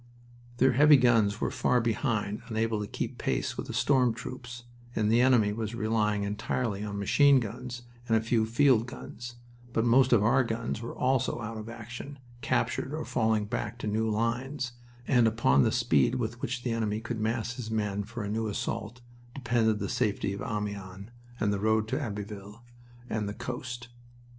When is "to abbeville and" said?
21.89-23.29